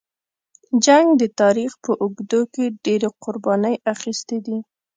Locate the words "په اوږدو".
1.83-2.41